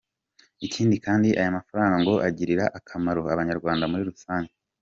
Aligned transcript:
Ikindi 0.65 0.95
kandi 1.05 1.27
aya 1.39 1.55
mafaranga 1.57 1.95
ngo 2.01 2.13
agirira 2.27 2.65
akamaro 2.79 3.21
Abanyarwanda 3.33 3.89
muri 3.91 4.03
rusange. 4.09 4.53